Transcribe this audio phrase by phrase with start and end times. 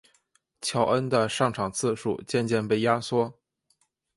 [0.63, 3.37] 乔恩的上场次数渐渐被压缩。